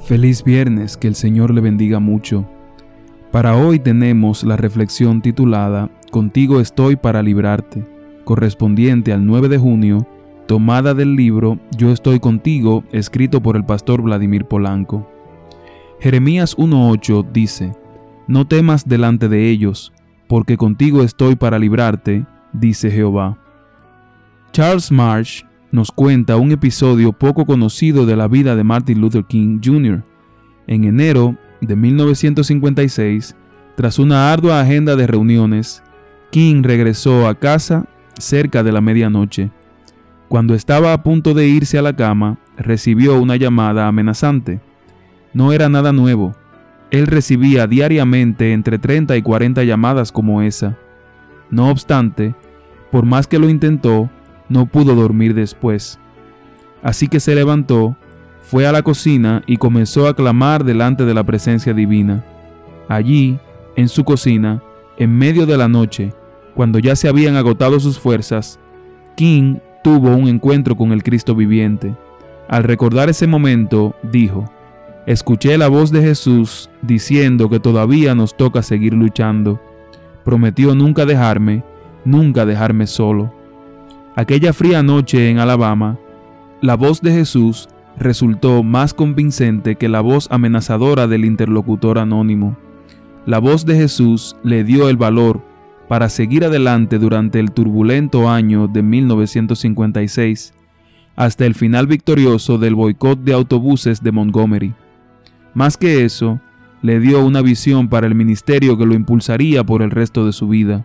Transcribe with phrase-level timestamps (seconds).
[0.00, 2.46] Feliz viernes, que el Señor le bendiga mucho.
[3.30, 7.84] Para hoy tenemos la reflexión titulada Contigo estoy para librarte,
[8.24, 10.06] correspondiente al 9 de junio,
[10.46, 15.06] tomada del libro Yo estoy contigo, escrito por el pastor Vladimir Polanco.
[16.00, 17.72] Jeremías 1.8 dice,
[18.26, 19.92] No temas delante de ellos,
[20.26, 22.24] porque contigo estoy para librarte,
[22.54, 23.36] dice Jehová.
[24.52, 29.60] Charles Marsh nos cuenta un episodio poco conocido de la vida de Martin Luther King
[29.62, 30.02] Jr.
[30.66, 33.36] En enero de 1956,
[33.76, 35.82] tras una ardua agenda de reuniones,
[36.30, 37.86] King regresó a casa
[38.18, 39.50] cerca de la medianoche.
[40.28, 44.60] Cuando estaba a punto de irse a la cama, recibió una llamada amenazante.
[45.32, 46.34] No era nada nuevo.
[46.90, 50.76] Él recibía diariamente entre 30 y 40 llamadas como esa.
[51.50, 52.34] No obstante,
[52.90, 54.10] por más que lo intentó,
[54.48, 55.98] no pudo dormir después.
[56.82, 57.96] Así que se levantó,
[58.42, 62.24] fue a la cocina y comenzó a clamar delante de la presencia divina.
[62.88, 63.38] Allí,
[63.76, 64.62] en su cocina,
[64.96, 66.12] en medio de la noche,
[66.54, 68.58] cuando ya se habían agotado sus fuerzas,
[69.16, 71.94] King tuvo un encuentro con el Cristo viviente.
[72.48, 74.50] Al recordar ese momento, dijo,
[75.06, 79.60] Escuché la voz de Jesús diciendo que todavía nos toca seguir luchando.
[80.24, 81.62] Prometió nunca dejarme,
[82.04, 83.32] nunca dejarme solo.
[84.18, 85.96] Aquella fría noche en Alabama,
[86.60, 92.56] la voz de Jesús resultó más convincente que la voz amenazadora del interlocutor anónimo.
[93.26, 95.40] La voz de Jesús le dio el valor
[95.86, 100.52] para seguir adelante durante el turbulento año de 1956,
[101.14, 104.74] hasta el final victorioso del boicot de autobuses de Montgomery.
[105.54, 106.40] Más que eso,
[106.82, 110.48] le dio una visión para el ministerio que lo impulsaría por el resto de su
[110.48, 110.84] vida.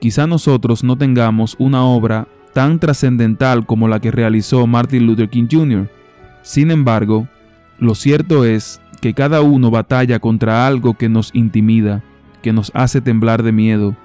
[0.00, 5.48] Quizá nosotros no tengamos una obra tan trascendental como la que realizó Martin Luther King
[5.50, 5.88] Jr.
[6.42, 7.28] Sin embargo,
[7.78, 12.02] lo cierto es que cada uno batalla contra algo que nos intimida,
[12.42, 13.96] que nos hace temblar de miedo,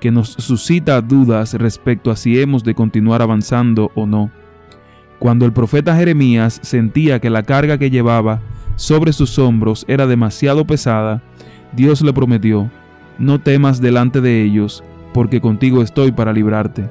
[0.00, 4.30] que nos suscita dudas respecto a si hemos de continuar avanzando o no.
[5.18, 8.40] Cuando el profeta Jeremías sentía que la carga que llevaba
[8.74, 11.22] sobre sus hombros era demasiado pesada,
[11.72, 12.68] Dios le prometió,
[13.18, 16.88] no temas delante de ellos, porque contigo estoy para librarte.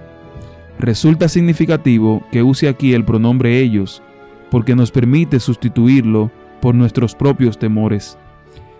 [0.80, 4.02] Resulta significativo que use aquí el pronombre ellos,
[4.50, 6.32] porque nos permite sustituirlo
[6.62, 8.18] por nuestros propios temores.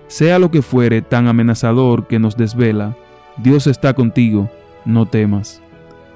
[0.08, 2.96] Sea lo que fuere tan amenazador que nos desvela,
[3.38, 4.50] Dios está contigo,
[4.86, 5.62] no temas.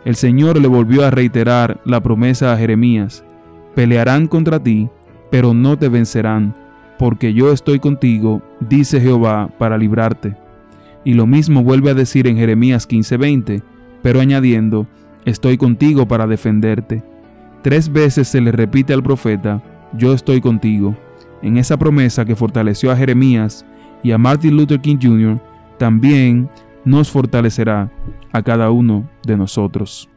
[0.04, 3.24] El Señor le volvió a reiterar la promesa a Jeremías,
[3.74, 4.90] pelearán contra ti,
[5.32, 6.54] pero no te vencerán,
[7.00, 10.36] porque yo estoy contigo, dice Jehová, para librarte.
[11.06, 13.64] Y lo mismo vuelve a decir en Jeremías 15:20,
[14.02, 14.88] pero añadiendo,
[15.24, 17.04] estoy contigo para defenderte.
[17.62, 19.64] Tres veces se le repite al profeta,
[19.94, 20.98] yo estoy contigo.
[21.42, 23.66] En esa promesa que fortaleció a Jeremías
[24.04, 25.40] y a Martin Luther King Jr.,
[25.78, 26.50] también
[26.84, 27.92] nos fortalecerá
[28.32, 30.10] a cada uno de nosotros.